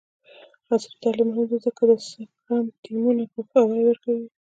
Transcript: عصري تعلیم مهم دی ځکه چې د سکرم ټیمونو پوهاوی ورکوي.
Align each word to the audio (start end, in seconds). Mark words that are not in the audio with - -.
عصري 0.69 0.95
تعلیم 1.03 1.27
مهم 1.29 1.45
دی 1.49 1.57
ځکه 1.65 1.81
چې 2.05 2.19
د 2.21 2.25
سکرم 2.39 2.65
ټیمونو 2.83 3.23
پوهاوی 3.33 3.81
ورکوي. 3.85 4.25